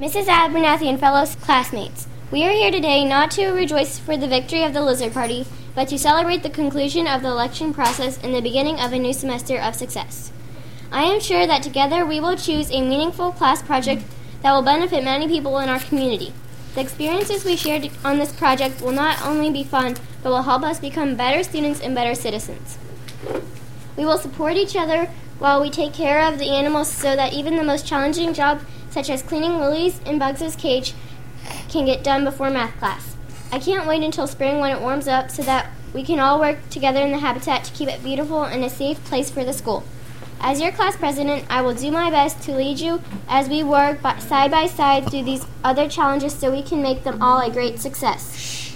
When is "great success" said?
47.50-48.69